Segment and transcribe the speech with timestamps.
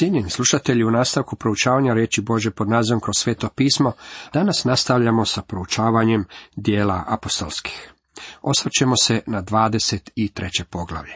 [0.00, 3.92] Cijenjeni slušatelji, u nastavku proučavanja riječi Bože pod nazivom kroz sveto pismo,
[4.32, 6.24] danas nastavljamo sa proučavanjem
[6.56, 7.92] dijela apostolskih.
[8.42, 10.64] Osvrćemo se na 23.
[10.64, 11.14] poglavlje.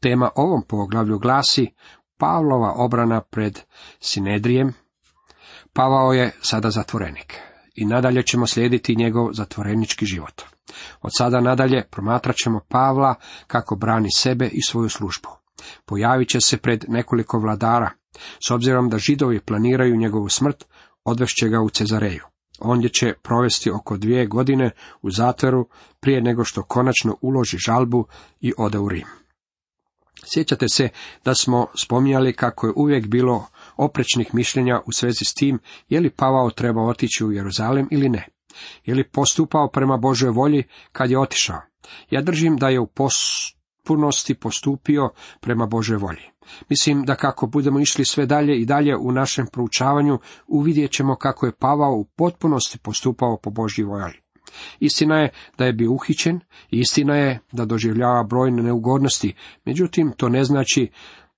[0.00, 1.74] Tema ovom poglavlju glasi
[2.18, 3.60] Pavlova obrana pred
[4.00, 4.72] Sinedrijem.
[5.72, 7.40] Pavao je sada zatvorenik
[7.74, 10.42] i nadalje ćemo slijediti njegov zatvorenički život.
[11.02, 13.14] Od sada nadalje promatrat ćemo Pavla
[13.46, 15.28] kako brani sebe i svoju službu.
[15.84, 17.90] Pojavit će se pred nekoliko vladara.
[18.48, 20.64] S obzirom da židovi planiraju njegovu smrt,
[21.04, 22.24] odvešće ga u Cezareju.
[22.58, 24.70] Ondje će provesti oko dvije godine
[25.02, 25.68] u zatvoru
[26.00, 28.06] prije nego što konačno uloži žalbu
[28.40, 29.06] i ode u Rim.
[30.24, 30.88] Sjećate se
[31.24, 33.46] da smo spominjali kako je uvijek bilo
[33.76, 35.58] oprečnih mišljenja u svezi s tim
[35.88, 38.28] je li Pavao treba otići u Jeruzalem ili ne.
[38.84, 41.60] Je li postupao prema Božoj volji kad je otišao?
[42.10, 42.86] Ja držim da je u
[43.86, 46.22] potpunosti postupio prema Božoj volji.
[46.68, 51.46] Mislim da kako budemo išli sve dalje i dalje u našem proučavanju, uvidjet ćemo kako
[51.46, 54.20] je Pavao u potpunosti postupao po Božji volji.
[54.80, 60.44] Istina je da je bio uhićen, istina je da doživljava brojne neugodnosti, međutim to ne
[60.44, 60.90] znači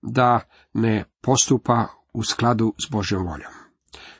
[0.03, 0.41] da
[0.75, 3.53] ne postupa u skladu s Božjom voljom.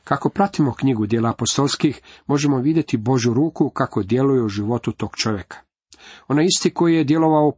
[0.05, 5.68] Kako pratimo knjigu dijela apostolskih, možemo vidjeti Božju ruku kako djeluje u životu tog čovjeka.
[6.29, 7.53] Ona isti koji je djelovao u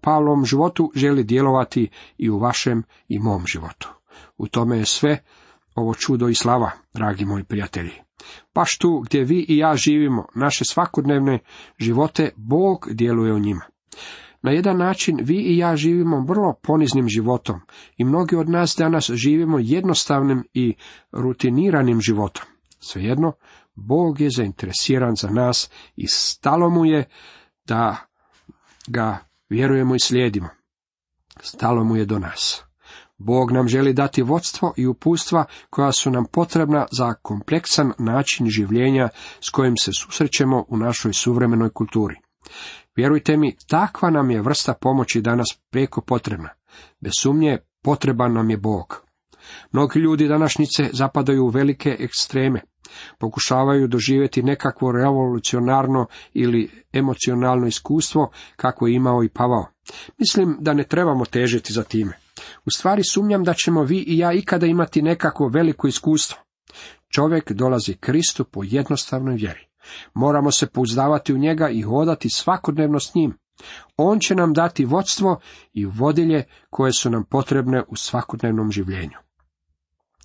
[0.45, 3.89] životu, želi djelovati i u vašem i mom životu.
[4.39, 5.19] U tome je sve
[5.75, 7.93] ovo čudo i slava, dragi moji prijatelji.
[8.55, 11.39] Baš tu gdje vi i ja živimo, naše svakodnevne
[11.79, 13.63] živote, Bog djeluje u njima.
[14.43, 17.61] Na jedan način vi i ja živimo vrlo poniznim životom
[17.97, 20.75] i mnogi od nas danas živimo jednostavnim i
[21.13, 22.45] rutiniranim životom.
[22.79, 23.33] Svejedno,
[23.75, 27.09] Bog je zainteresiran za nas i stalo mu je
[27.65, 28.10] da
[28.87, 30.49] ga vjerujemo i slijedimo.
[31.41, 32.65] Stalo mu je do nas.
[33.19, 39.09] Bog nam želi dati vodstvo i upustva koja su nam potrebna za kompleksan način življenja
[39.41, 42.15] s kojim se susrećemo u našoj suvremenoj kulturi.
[42.97, 46.49] Vjerujte mi, takva nam je vrsta pomoći danas preko potrebna.
[47.01, 49.10] Bez sumnje, potreban nam je Bog.
[49.73, 52.61] Mnogi ljudi današnjice zapadaju u velike ekstreme.
[53.19, 59.67] Pokušavaju doživjeti nekakvo revolucionarno ili emocionalno iskustvo kako je imao i Pavao.
[60.19, 62.13] Mislim da ne trebamo težiti za time.
[62.67, 66.39] U stvari sumnjam da ćemo vi i ja ikada imati nekakvo veliko iskustvo.
[67.09, 69.67] Čovjek dolazi Kristu po jednostavnoj vjeri.
[70.15, 73.39] Moramo se pouzdavati u njega i hodati svakodnevno s njim.
[73.97, 75.41] On će nam dati vodstvo
[75.73, 79.17] i vodilje koje su nam potrebne u svakodnevnom življenju.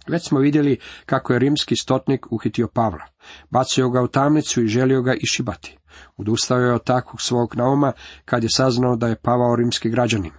[0.08, 3.06] Već smo vidjeli kako je rimski stotnik uhitio Pavla.
[3.50, 5.78] Bacio ga u tamnicu i želio ga išibati.
[6.18, 7.92] Udustao je od takvog svog nauma
[8.26, 10.32] kad je saznao da je Pavao rimski građanin.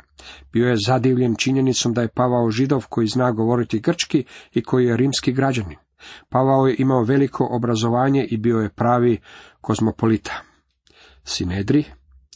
[0.53, 4.97] Bio je zadivljen činjenicom da je Pavao židov koji zna govoriti grčki i koji je
[4.97, 5.79] rimski građanin.
[6.29, 9.21] Pavao je imao veliko obrazovanje i bio je pravi
[9.61, 10.33] kozmopolita.
[11.25, 11.85] Sinedri,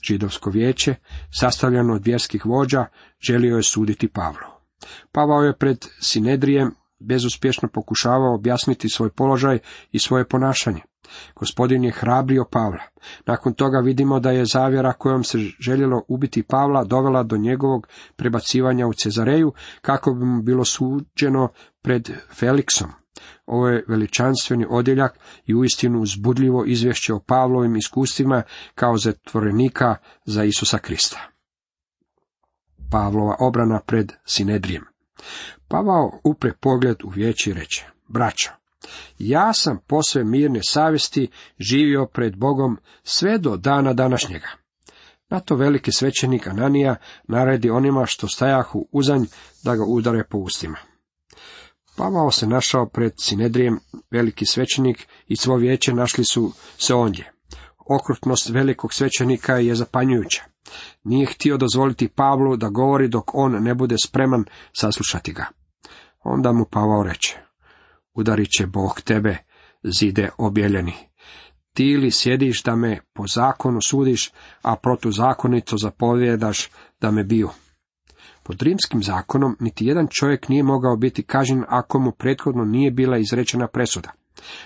[0.02, 0.94] židovsko vijeće,
[1.30, 2.86] sastavljeno od vjerskih vođa,
[3.20, 4.48] želio je suditi Pavlu.
[5.12, 9.58] Pavao je pred Sinedrijem bezuspješno pokušavao objasniti svoj položaj
[9.92, 10.80] i svoje ponašanje.
[11.34, 12.82] Gospodin je hrabrio Pavla.
[13.26, 18.86] Nakon toga vidimo da je zavjera kojom se željelo ubiti Pavla dovela do njegovog prebacivanja
[18.86, 21.48] u Cezareju kako bi mu bilo suđeno
[21.82, 22.88] pred Feliksom.
[23.46, 28.42] Ovo je veličanstveni odjeljak i uistinu uzbudljivo izvješće o Pavlovim iskustvima
[28.74, 31.30] kao zatvorenika za Isusa Krista.
[32.90, 34.84] Pavlova obrana pred Sinedrijem.
[35.70, 38.50] Pavao upre pogled u vijeće i reče, braćo,
[39.19, 44.48] ja sam posve mirne savjesti živio pred Bogom sve do dana današnjega.
[45.28, 46.97] Na to veliki svećenik Ananija
[47.28, 49.25] naredi onima što stajahu uzanj
[49.64, 50.76] da ga udare po ustima.
[51.97, 53.78] Pavao se našao pred Sinedrijem,
[54.10, 57.32] veliki svećenik i svo vijeće našli su se ondje.
[57.86, 60.42] Okrutnost velikog svećenika je zapanjujuća.
[61.04, 65.59] Nije htio dozvoliti Pavlu da govori dok on ne bude spreman saslušati ga.
[66.25, 67.38] Onda mu Pavao reče,
[68.15, 69.36] udarit će Bog tebe,
[69.83, 70.92] zide objeljeni.
[71.74, 77.50] Ti li sjediš da me po zakonu sudiš, a protuzakonito zapovjedaš da me biju?
[78.42, 83.18] Pod rimskim zakonom niti jedan čovjek nije mogao biti kažen ako mu prethodno nije bila
[83.18, 84.12] izrečena presuda.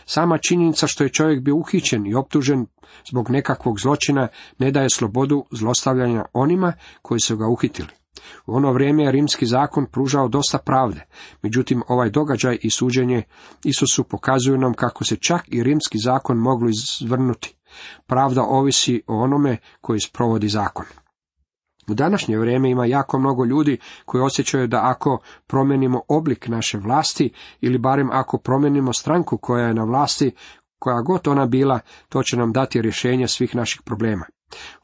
[0.05, 2.67] Sama činjenica što je čovjek bio uhićen i optužen
[3.11, 4.29] zbog nekakvog zločina
[4.59, 8.04] ne daje slobodu zlostavljanja onima koji su ga uhitili.
[8.47, 11.01] U ono vrijeme je rimski zakon pružao dosta pravde,
[11.43, 13.23] međutim ovaj događaj i suđenje
[13.65, 17.57] Isusu pokazuju nam kako se čak i rimski zakon moglo izvrnuti.
[18.07, 20.85] Pravda ovisi o onome koji sprovodi zakon.
[21.89, 27.33] U današnje vrijeme ima jako mnogo ljudi koji osjećaju da ako promijenimo oblik naše vlasti
[27.61, 30.33] ili barem ako promijenimo stranku koja je na vlasti,
[30.79, 34.25] koja god ona bila, to će nam dati rješenje svih naših problema.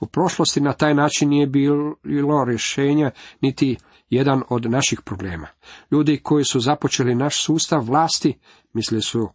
[0.00, 3.76] U prošlosti na taj način nije bilo rješenja niti
[4.10, 5.46] jedan od naših problema.
[5.90, 8.38] Ljudi koji su započeli naš sustav vlasti,
[8.72, 9.28] mislili su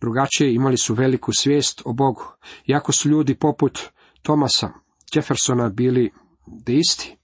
[0.00, 2.22] drugačije, imali su veliku svijest o Bogu.
[2.66, 3.80] Iako su ljudi poput
[4.22, 4.70] Tomasa
[5.14, 6.10] Jeffersona bili
[6.46, 7.16] deisti,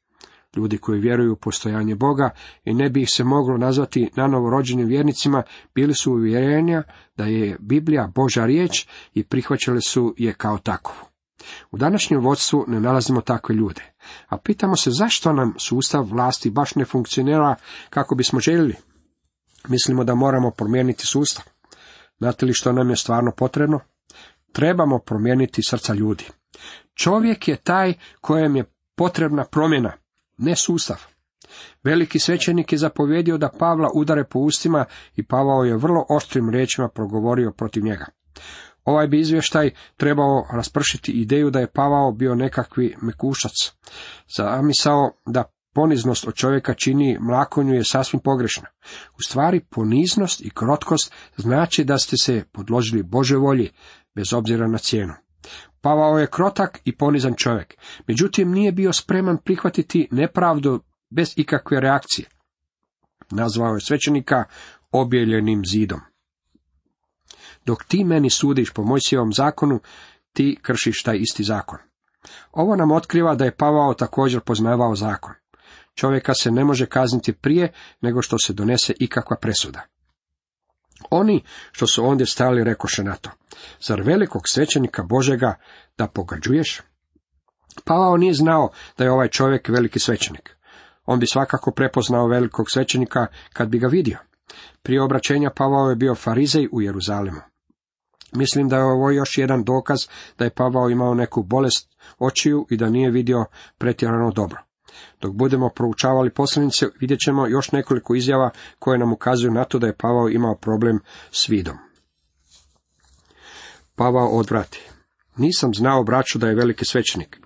[0.56, 2.30] ljudi koji vjeruju u postojanje Boga
[2.64, 5.42] i ne bi ih se moglo nazvati nanovo rođenim vjernicima,
[5.74, 6.82] bili su uvjerenja
[7.16, 11.11] da je Biblija Boža riječ i prihvaćali su je kao takovu.
[11.70, 13.82] U današnjem vodstvu ne nalazimo takve ljude,
[14.28, 17.54] a pitamo se zašto nam sustav vlasti baš ne funkcionira
[17.90, 18.76] kako bismo željeli.
[19.68, 21.44] Mislimo da moramo promijeniti sustav.
[22.18, 23.80] Znate li što nam je stvarno potrebno?
[24.52, 26.24] Trebamo promijeniti srca ljudi.
[26.94, 28.64] Čovjek je taj kojem je
[28.94, 29.92] potrebna promjena,
[30.38, 30.96] ne sustav.
[31.82, 34.84] Veliki svećenik je zapovjedio da Pavla udare po ustima
[35.16, 38.06] i Pavao je vrlo oštrim riječima progovorio protiv njega.
[38.84, 43.52] Ovaj bi izvještaj trebao raspršiti ideju da je Pavao bio nekakvi mekušac.
[44.37, 45.44] Zamisao da
[45.75, 48.67] poniznost od čovjeka čini mlakonju je sasvim pogrešna.
[49.19, 53.70] U stvari poniznost i krotkost znači da ste se podložili Bože volji,
[54.14, 55.12] bez obzira na cijenu.
[55.81, 57.75] Pavao je krotak i ponizan čovjek,
[58.08, 60.81] međutim nije bio spreman prihvatiti nepravdu
[61.11, 62.29] bez ikakve reakcije.
[63.31, 64.44] Nazvao je svećenika
[64.93, 66.00] objeljenim zidom.
[67.66, 69.80] Dok ti meni sudiš po Mojsijevom zakonu,
[70.32, 71.78] ti kršiš taj isti zakon.
[72.52, 75.34] Ovo nam otkriva da je Pavao također poznavao zakon.
[75.94, 79.80] Čovjeka se ne može kazniti prije nego što se donese ikakva presuda.
[81.10, 81.42] Oni
[81.72, 83.30] što su ondje stali rekoše na to,
[83.80, 85.54] zar velikog svećenika Božega
[85.98, 86.80] da pogađuješ?
[87.84, 90.56] Pavao nije znao da je ovaj čovjek veliki svećenik.
[91.04, 94.18] On bi svakako prepoznao velikog svećenika kad bi ga vidio.
[94.82, 97.51] Prije obraćenja Pavao je bio farizej u Jeruzalemu.
[98.32, 99.99] Mislim da je ovo još jedan dokaz
[100.38, 103.44] da je Pavao imao neku bolest očiju i da nije vidio
[103.79, 104.62] pretjerano dobro.
[105.20, 109.87] Dok budemo proučavali poslanice, vidjet ćemo još nekoliko izjava koje nam ukazuju na to da
[109.87, 111.00] je Pavao imao problem
[111.31, 111.79] s vidom.
[113.94, 114.88] Pavao odvrati.
[115.37, 117.40] Nisam znao, braću, da je veliki svećenik.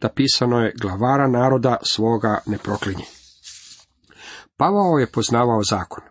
[0.00, 3.04] Da pisano je glavara naroda svoga ne proklinje.
[4.56, 6.04] Pavao je poznavao zakon.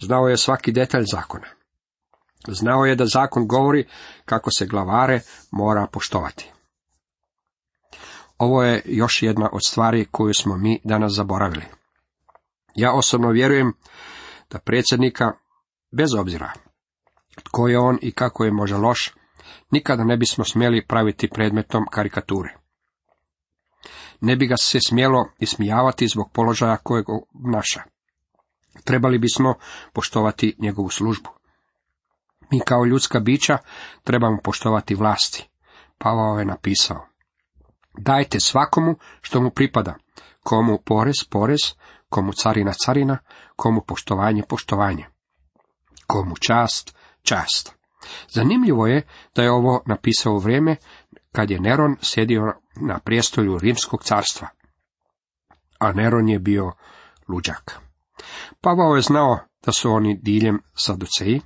[0.00, 1.46] Znao je svaki detalj zakona.
[2.48, 3.86] Znao je da zakon govori
[4.24, 6.50] kako se glavare mora poštovati.
[8.38, 11.64] Ovo je još jedna od stvari koju smo mi danas zaboravili.
[12.74, 13.72] Ja osobno vjerujem
[14.50, 15.32] da predsjednika,
[15.90, 16.52] bez obzira
[17.42, 19.14] tko je on i kako je možda loš,
[19.70, 22.56] nikada ne bismo smjeli praviti predmetom karikature.
[24.20, 27.82] Ne bi ga se smjelo ismijavati zbog položaja kojeg obnaša.
[28.84, 29.54] Trebali bismo
[29.92, 31.30] poštovati njegovu službu.
[32.52, 33.58] Mi kao ljudska bića
[34.04, 35.48] trebamo poštovati vlasti.
[35.98, 37.06] Pavao je napisao.
[37.98, 39.94] Dajte svakomu što mu pripada.
[40.42, 41.58] Komu porez, porez,
[42.08, 43.18] komu carina, carina,
[43.56, 45.06] komu poštovanje, poštovanje.
[46.06, 47.74] Komu čast, čast.
[48.28, 49.02] Zanimljivo je
[49.34, 50.76] da je ovo napisao u vrijeme
[51.32, 54.48] kad je Neron sjedio na prijestolju Rimskog carstva.
[55.78, 56.72] A Neron je bio
[57.28, 57.80] luđak.
[58.60, 61.40] Pavao je znao da su oni diljem saduceji,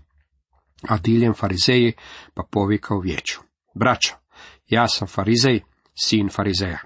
[0.88, 1.93] a diljem farizeji,
[2.35, 3.40] pa povikao vijeću.
[3.75, 4.14] Braćo,
[4.69, 5.61] ja sam farizej,
[5.95, 6.78] sin farizeja.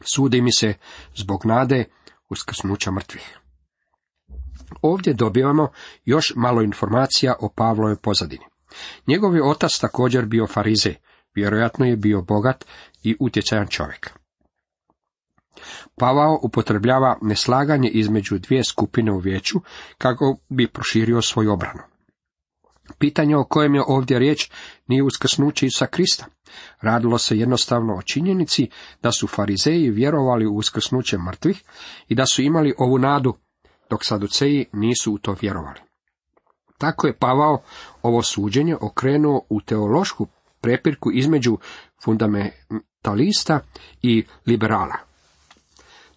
[0.00, 0.74] Sudi mi se
[1.14, 1.84] zbog nade
[2.28, 3.38] uskrsnuća mrtvih.
[4.82, 5.68] Ovdje dobivamo
[6.04, 8.44] još malo informacija o Pavlovoj pozadini.
[9.06, 10.94] Njegov je otac također bio farizej,
[11.34, 12.64] vjerojatno je bio bogat
[13.02, 14.10] i utjecajan čovjek.
[15.98, 19.60] Pavao upotrebljava neslaganje između dvije skupine u vijeću
[19.98, 21.82] kako bi proširio svoju obranu.
[22.98, 24.50] Pitanje o kojem je ovdje riječ
[24.86, 26.26] nije uskrsnuće Isusa Krista.
[26.80, 28.68] Radilo se jednostavno o činjenici
[29.02, 31.62] da su farizeji vjerovali u uskrsnuće mrtvih
[32.08, 33.34] i da su imali ovu nadu,
[33.90, 35.80] dok saduceji nisu u to vjerovali.
[36.78, 37.62] Tako je Pavao
[38.02, 40.26] ovo suđenje okrenuo u teološku
[40.60, 41.58] prepirku između
[42.04, 43.60] fundamentalista
[44.02, 44.96] i liberala.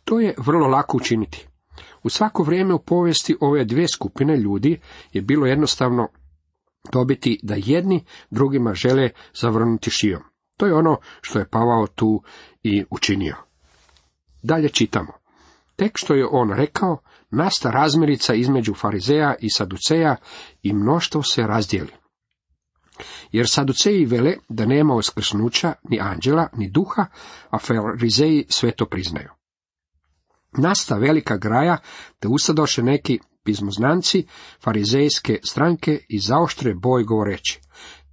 [0.04, 1.48] To je vrlo lako učiniti.
[2.04, 4.80] U svako vrijeme u povijesti ove dvije skupine ljudi
[5.14, 6.08] je bilo jednostavno
[6.92, 10.22] dobiti da jedni drugima žele zavrnuti šijom.
[10.58, 12.24] To je ono što je Pavao tu
[12.64, 13.36] i učinio.
[14.44, 15.14] Dalje čitamo.
[15.76, 16.98] Tek što je on rekao,
[17.30, 20.16] nasta razmirica između farizeja i saduceja
[20.64, 21.92] i mnoštvo se razdijeli.
[23.32, 27.06] Jer saduceji vele da nema uskrsnuća, ni anđela, ni duha,
[27.50, 29.30] a farizeji sve to priznaju.
[30.58, 31.78] Nasta velika graja,
[32.20, 34.28] te usadoše neki pizmoznanci
[34.64, 37.62] farizejske stranke i zaoštre boj govoreći.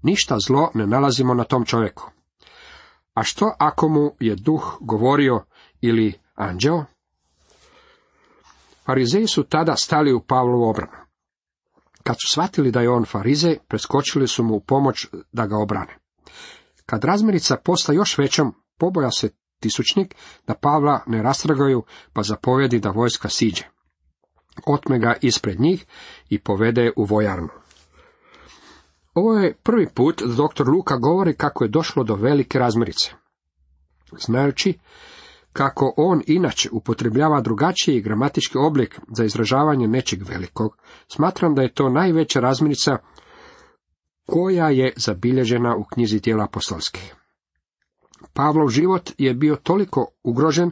[0.02, 2.10] Ništa zlo ne nalazimo na tom čovjeku.
[3.14, 5.44] A što ako mu je duh govorio
[5.80, 6.84] ili anđeo?
[8.86, 10.96] Farizeji su tada stali u Pavlovu obranu.
[12.02, 15.98] Kad su shvatili da je on farizej, preskočili su mu u pomoć da ga obrane.
[16.86, 19.30] Kad razmirica posta još većom, poboja se
[19.60, 20.14] tisućnik
[20.46, 21.82] da Pavla ne rastragaju,
[22.12, 23.64] pa zapovjedi da vojska siđe.
[24.66, 25.86] Otme ga ispred njih
[26.28, 27.48] i povede u vojarnu.
[29.14, 30.68] Ovo je prvi put da dr.
[30.68, 33.12] Luka govori kako je došlo do velike razmirice.
[34.26, 34.78] Znajući
[35.52, 40.76] kako on inače upotrebljava drugačiji gramatički oblik za izražavanje nečeg velikog,
[41.08, 42.96] smatram da je to najveća razmirica
[44.26, 47.17] koja je zabilježena u knjizi tijela apostolskih.
[48.32, 50.70] Pavlov život je bio toliko ugrožen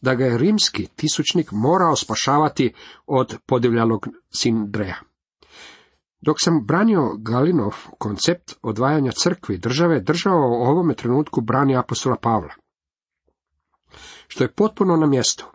[0.00, 2.72] da ga je rimski tisućnik morao spašavati
[3.06, 4.96] od podivljalog Sindreja.
[6.20, 12.16] Dok sam branio Galinov koncept odvajanja crkvi i države, država u ovome trenutku brani apostola
[12.16, 12.54] Pavla.
[14.28, 15.46] Što je potpuno na mjestu.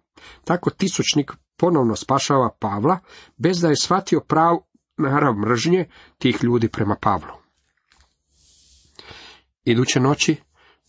[0.43, 2.99] Tako tisućnik ponovno spašava Pavla,
[3.37, 4.57] bez da je shvatio prav
[4.97, 5.85] narav mržnje
[6.17, 7.31] tih ljudi prema Pavlu.
[9.63, 10.35] Iduće noći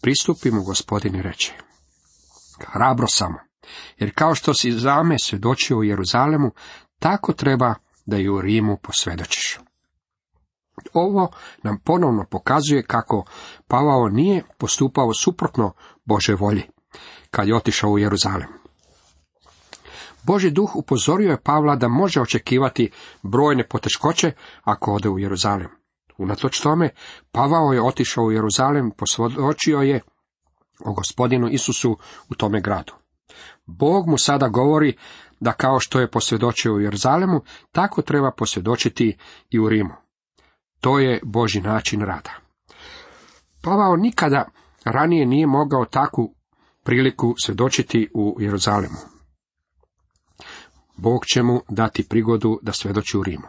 [0.04, 1.52] pristupimo gospodini reći.
[2.73, 3.38] Hrabro samo,
[3.99, 6.50] jer kao što si zame svjedočio u Jeruzalemu,
[6.99, 7.75] tako treba
[8.06, 9.58] da i u Rimu posvjedočiš.
[10.92, 11.30] Ovo
[11.62, 13.25] nam ponovno pokazuje kako
[13.68, 15.73] Pavao nije postupao suprotno
[16.04, 16.62] Bože volji,
[17.30, 18.49] kad je otišao u Jeruzalem.
[20.23, 22.90] Boži duh upozorio je Pavla da može očekivati
[23.23, 24.32] brojne poteškoće
[24.62, 25.83] ako ode u Jeruzalem.
[26.18, 26.90] Unatoč tome,
[27.33, 30.00] Pavao je otišao u Jeruzalem, posvjedočio je
[30.85, 31.99] o gospodinu Isusu
[32.30, 32.92] u tome gradu.
[33.66, 34.97] Bog mu sada govori
[35.40, 37.40] da kao što je posvjedočio u Jeruzalemu,
[37.73, 39.16] tako treba posvjedočiti
[39.50, 39.94] i u Rimu.
[40.80, 42.30] To je Boži način rada.
[43.62, 44.49] Pavao nikada
[44.85, 46.35] ranije nije mogao takvu
[46.83, 48.97] priliku svjedočiti u Jeruzalemu.
[50.97, 53.47] Bog će mu dati prigodu da svjedoči u Rimu.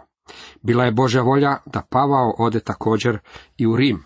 [0.62, 3.20] Bila je Božja volja da Pavao ode također
[3.58, 4.04] i u Rim.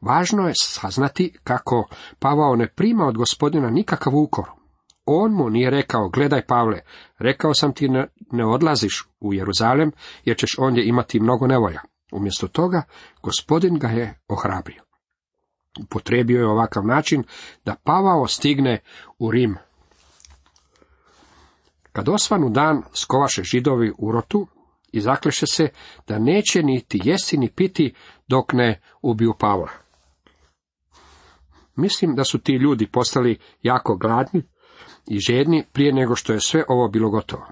[0.00, 1.88] Važno je saznati kako
[2.18, 4.44] Pavao ne prima od gospodina nikakav ukor.
[5.04, 6.80] On mu nije rekao, gledaj Pavle,
[7.18, 9.92] rekao sam ti ne, odlaziš u Jeruzalem,
[10.24, 11.80] jer ćeš ondje imati mnogo nevolja.
[12.12, 12.82] Umjesto toga,
[13.22, 14.82] gospodin ga je ohrabrio.
[15.82, 17.24] Upotrebio je ovakav način
[17.64, 18.80] da Pavao stigne
[19.18, 19.56] u Rim.
[21.92, 24.46] Kad osvanu dan skovaše židovi u rotu,
[24.92, 25.68] i zakleše se
[26.08, 27.94] da neće niti jesti ni piti
[28.28, 29.70] dok ne ubiju Pavla.
[31.76, 34.42] Mislim da su ti ljudi postali jako gladni
[35.06, 37.46] i žedni prije nego što je sve ovo bilo gotovo.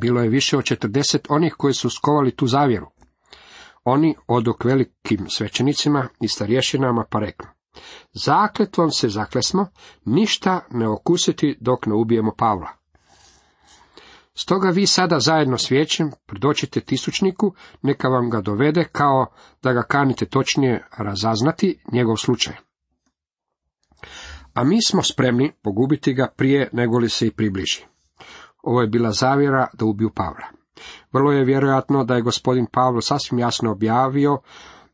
[0.00, 2.86] Bilo je više od četrdeset onih koji su skovali tu zavjeru.
[3.84, 7.46] Oni odok velikim svećenicima i starješinama pa reknu.
[8.12, 9.66] Zakletvom se zaklesmo,
[10.04, 12.79] ništa ne okusiti dok ne ubijemo Pavla.
[14.42, 19.26] Stoga vi sada zajedno s vijećem predočite tisućniku, neka vam ga dovede kao
[19.62, 22.54] da ga kanite točnije razaznati njegov slučaj.
[24.54, 27.84] A mi smo spremni pogubiti ga prije nego li se i približi.
[28.62, 30.46] Ovo je bila zavjera da ubiju Pavla.
[31.12, 34.38] Vrlo je vjerojatno da je gospodin Pavlo sasvim jasno objavio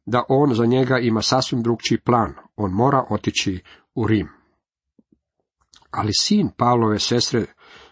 [0.06, 2.34] da on za njega ima sasvim drugčiji plan.
[2.56, 3.62] On mora otići
[3.94, 4.28] u Rim.
[5.90, 7.44] Ali sin Pavlove sestre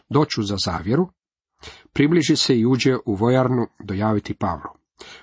[0.08, 1.08] doću za zavjeru,
[1.94, 4.70] približi se i uđe u vojarnu dojaviti Pavlu.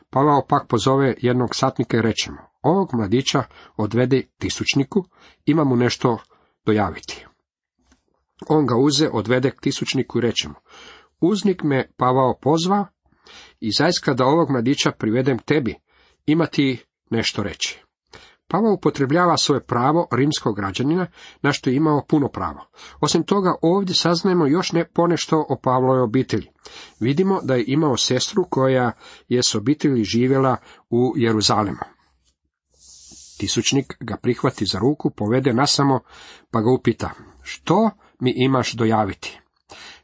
[0.10, 3.44] Pavao pak pozove jednog satnika i reče mu, ovog mladića
[3.78, 5.06] odvede tisućniku,
[5.46, 6.18] ima mu nešto
[6.66, 7.26] dojaviti.
[8.50, 10.56] On ga uze, odvede k tisućniku i reče mu,
[11.22, 12.88] uznik me Pavao pozva
[13.60, 15.76] i zaista da ovog mladića privedem tebi,
[16.26, 17.84] ima ti nešto reći.
[18.52, 21.08] Pavao upotrebljava svoje pravo rimskog građanina,
[21.42, 22.66] na što je imao puno pravo.
[23.00, 26.48] Osim toga, ovdje saznajemo još ne ponešto o Pavlovoj obitelji.
[27.00, 28.92] Vidimo da je imao sestru koja
[29.30, 30.58] je s obitelji živjela
[30.90, 31.80] u Jeruzalemu.
[33.40, 36.00] Tisućnik ga prihvati za ruku, povede nasamo,
[36.52, 37.10] pa ga upita,
[37.42, 37.90] što
[38.20, 39.40] mi imaš dojaviti?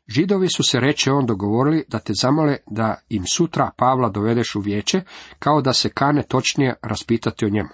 [0.08, 4.60] Židovi su se reče on dogovorili da te zamole da im sutra Pavla dovedeš u
[4.60, 5.02] vijeće,
[5.40, 7.70] kao da se kane točnije raspitati o njemu.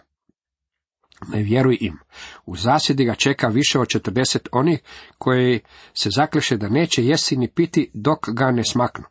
[1.27, 1.99] Ne vjeruj im.
[2.45, 4.79] U zasjedi ga čeka više od četrdeset onih
[5.17, 5.59] koji
[5.93, 9.05] se zakleše da neće jesti ni piti dok ga ne smaknu.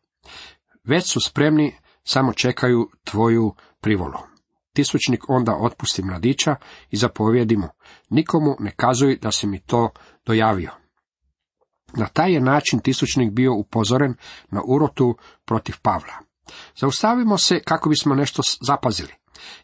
[0.85, 4.19] Već su spremni, samo čekaju tvoju privolu.
[4.73, 6.57] Tisućnik onda otpusti mladića
[6.91, 7.69] i zapovjedi mu,
[8.11, 9.91] nikomu ne kazuj da se mi to
[10.27, 10.71] dojavio.
[11.97, 14.15] Na taj je način tisućnik bio upozoren
[14.51, 16.15] na urotu protiv Pavla.
[16.77, 19.13] Zaustavimo se kako bismo nešto zapazili.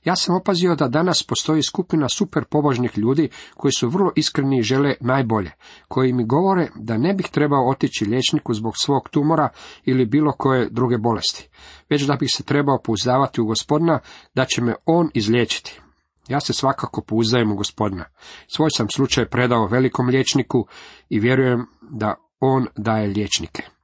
[0.05, 4.63] Ja sam opazio da danas postoji skupina super pobožnih ljudi koji su vrlo iskreni i
[4.63, 5.51] žele najbolje,
[5.89, 9.49] koji mi govore da ne bih trebao otići liječniku zbog svog tumora
[9.85, 11.49] ili bilo koje druge bolesti,
[11.91, 13.99] već da bih se trebao pouzdavati u gospodina
[14.35, 15.81] da će me on izliječiti.
[16.29, 18.05] Ja se svakako pouzdajem u gospodina.
[18.47, 20.67] Svoj sam slučaj predao velikom liječniku
[21.09, 23.78] i vjerujem da on daje liječnike.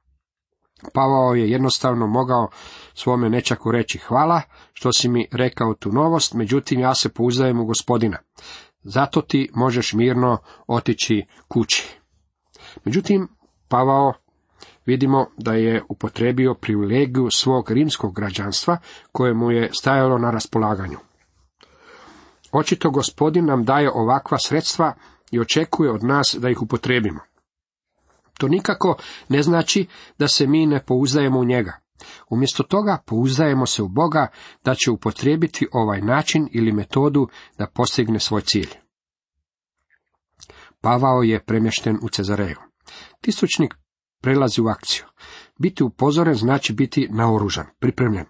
[0.93, 2.49] Pavao je jednostavno mogao
[2.93, 4.41] svome nečaku reći hvala
[4.73, 8.17] što si mi rekao tu novost, međutim ja se pouzdajem u gospodina.
[8.83, 11.97] Zato ti možeš mirno otići kući.
[12.83, 13.27] Međutim,
[13.67, 14.13] Pavao
[14.85, 18.77] vidimo da je upotrebio privilegiju svog rimskog građanstva
[19.11, 20.97] koje mu je stajalo na raspolaganju.
[22.51, 24.93] Očito gospodin nam daje ovakva sredstva
[25.31, 27.19] i očekuje od nas da ih upotrebimo.
[28.37, 28.97] To nikako
[29.29, 29.87] ne znači
[30.17, 31.79] da se mi ne pouzdajemo u njega.
[32.29, 34.27] Umjesto toga pouzdajemo se u Boga
[34.63, 37.27] da će upotrijebiti ovaj način ili metodu
[37.57, 38.69] da postigne svoj cilj.
[40.81, 42.57] Pavao je premješten u Cezareju.
[43.21, 43.75] Tisućnik
[44.21, 45.05] prelazi u akciju.
[45.59, 48.25] Biti upozoren znači biti naoružan, pripremljen.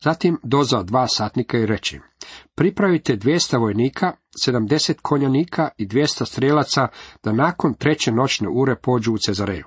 [0.00, 2.00] Zatim dozao dva satnika i reći,
[2.54, 4.12] pripravite 200 vojnika,
[4.46, 6.88] 70 konjanika i 200 strelaca
[7.24, 9.66] da nakon treće noćne ure pođu u Cezareju.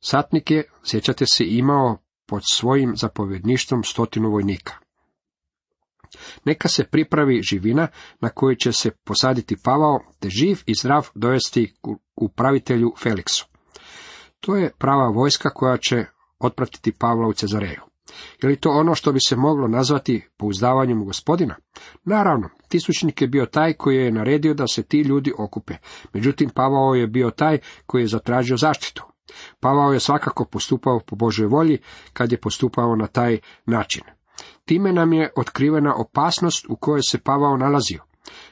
[0.00, 4.74] Satnik je, sjećate se, imao pod svojim zapovjedništvom stotinu vojnika.
[6.44, 7.88] Neka se pripravi živina
[8.20, 11.74] na koju će se posaditi Pavao, te živ i zdrav dovesti
[12.16, 13.46] upravitelju Feliksu.
[14.40, 16.04] To je prava vojska koja će
[16.38, 17.80] otpratiti Pavla u Cezareju.
[18.42, 21.56] Je li to ono što bi se moglo nazvati pouzdavanjem gospodina?
[22.04, 25.74] Naravno, tisućnik je bio taj koji je naredio da se ti ljudi okupe.
[26.12, 29.04] Međutim, Pavao je bio taj koji je zatražio zaštitu.
[29.60, 31.78] Pavao je svakako postupao po Božoj volji
[32.12, 34.02] kad je postupao na taj način.
[34.64, 38.02] Time nam je otkrivena opasnost u kojoj se Pavao nalazio.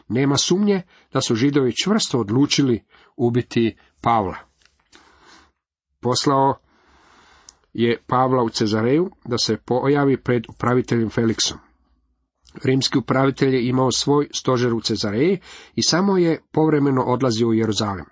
[0.08, 2.84] Nema sumnje da su židovi čvrsto odlučili
[3.16, 4.36] ubiti Pavla.
[6.00, 6.54] Poslao
[7.72, 11.65] je Pavla u Cezareju da se pojavi pred upraviteljem Feliksom.
[12.64, 15.38] Rimski upravitelj je imao svoj stožer u Cezareji
[15.74, 18.04] i samo je povremeno odlazio u Jeruzalem.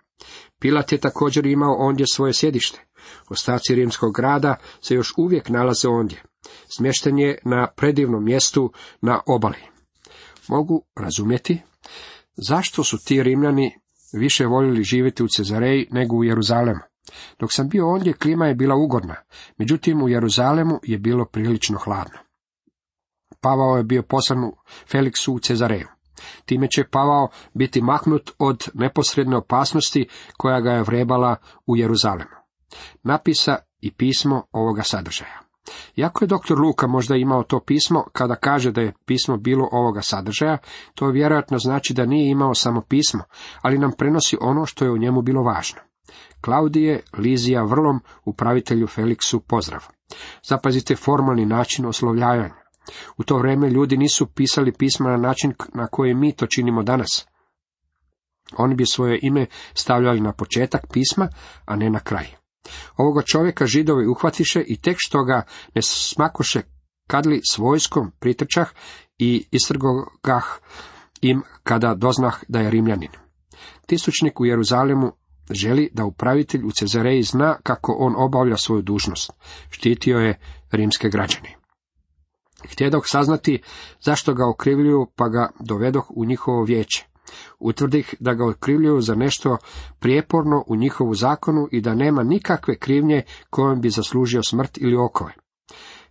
[0.60, 2.84] Pilat je također imao ondje svoje sjedište.
[3.28, 6.22] Ostaci rimskog grada se još uvijek nalaze ondje.
[6.76, 9.58] Smješten je na predivnom mjestu na obali.
[10.48, 11.62] Mogu razumjeti
[12.36, 13.78] zašto su ti Rimljani
[14.12, 16.80] više voljeli živjeti u Cezareji nego u Jeruzalemu.
[17.40, 19.14] Dok sam bio ondje, klima je bila ugodna,
[19.58, 22.18] međutim u Jeruzalemu je bilo prilično hladno.
[23.44, 24.50] Pavao je bio poslan
[24.90, 25.88] Feliksu u Cezareju.
[26.44, 32.36] Time će Pavao biti maknut od neposredne opasnosti koja ga je vrebala u Jeruzalemu.
[33.02, 35.40] Napisa i pismo ovoga sadržaja.
[35.96, 40.02] Iako je doktor Luka možda imao to pismo, kada kaže da je pismo bilo ovoga
[40.02, 40.58] sadržaja,
[40.94, 43.24] to vjerojatno znači da nije imao samo pismo,
[43.62, 45.80] ali nam prenosi ono što je u njemu bilo važno.
[46.40, 49.86] Klaudije, Lizija Vrlom, upravitelju Feliksu pozdrav.
[50.42, 52.63] Zapazite formalni način oslovljavanja.
[53.16, 57.26] U to vrijeme ljudi nisu pisali pisma na način na koji mi to činimo danas.
[58.56, 61.28] Oni bi svoje ime stavljali na početak pisma,
[61.64, 62.26] a ne na kraj.
[62.96, 65.42] Ovoga čovjeka židovi uhvatiše i tek što ga
[65.74, 66.62] ne smakoše
[67.06, 68.70] kadli s vojskom pritrčah
[69.18, 70.44] i istrgogah
[71.20, 73.10] im kada doznah da je Rimljanin.
[73.86, 75.12] Tisućnik u Jeruzalemu
[75.50, 79.30] želi da upravitelj u Cezareji zna kako on obavlja svoju dužnost.
[79.70, 80.38] Štitio je
[80.70, 81.63] rimske građane.
[82.72, 83.62] Htjedoh saznati
[84.00, 87.06] zašto ga okrivljuju, pa ga dovedoh u njihovo vijeće.
[87.58, 89.56] Utvrdih da ga okrivljuju za nešto
[89.98, 95.32] prijeporno u njihovu zakonu i da nema nikakve krivnje kojom bi zaslužio smrt ili okove.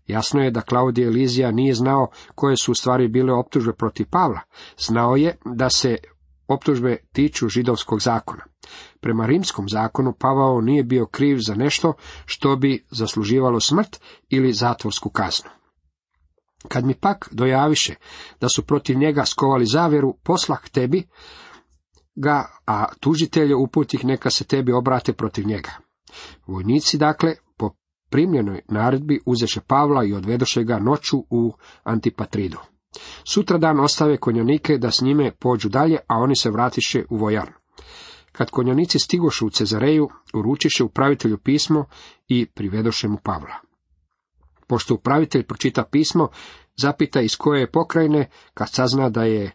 [0.07, 4.39] Jasno je da Klaudije Elizija nije znao koje su u stvari bile optužbe protiv Pavla.
[4.77, 5.97] Znao je da se
[6.47, 8.43] optužbe tiču židovskog zakona.
[8.99, 11.93] Prema rimskom zakonu Pavao nije bio kriv za nešto
[12.25, 15.49] što bi zasluživalo smrt ili zatvorsku kaznu.
[16.67, 17.95] Kad mi pak dojaviše
[18.41, 21.07] da su protiv njega skovali zavjeru, poslah tebi
[22.15, 25.71] ga, a tužitelje uputih neka se tebi obrate protiv njega.
[26.47, 27.71] Vojnici, dakle, po
[28.09, 32.57] primljenoj naredbi uzeše Pavla i odvedoše ga noću u Antipatridu.
[33.23, 37.55] Sutra dan ostave konjanike da s njime pođu dalje, a oni se vratiše u vojarnu.
[38.31, 41.85] Kad konjanici stigoše u Cezareju, uručiše upravitelju pismo
[42.27, 43.72] i privedoše mu Pavla.
[44.67, 46.27] Pošto upravitelj pročita pismo,
[46.75, 49.51] zapita iz koje je pokrajine, kad sazna da je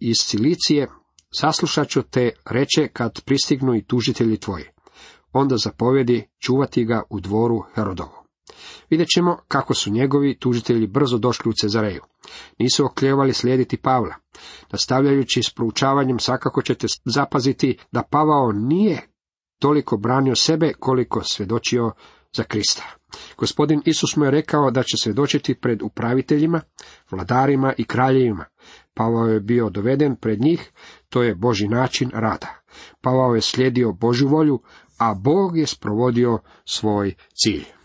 [0.00, 0.88] iz Cilicije,
[1.34, 4.64] saslušat ću te reče kad pristignu i tužitelji tvoji.
[5.32, 8.20] onda zapovjedi čuvati ga u dvoru Herodovu.
[8.90, 12.02] Vidjet ćemo kako su njegovi tužitelji brzo došli u Cezareju.
[12.58, 14.14] Nisu okljevali slijediti Pavla.
[14.72, 19.08] Nastavljajući s proučavanjem, svakako ćete zapaziti da Pavao nije
[19.58, 21.92] toliko branio sebe koliko svjedočio
[22.36, 22.99] za Krista.
[23.36, 26.60] Gospodin Isus mu je rekao da će svjedočiti pred upraviteljima,
[27.10, 28.44] vladarima i kraljevima.
[28.94, 30.72] Pavao je bio doveden pred njih,
[31.08, 32.62] to je Boži način rada.
[33.00, 34.60] Pavao je slijedio Božju volju,
[34.98, 37.79] a Bog je sprovodio svoj cilj.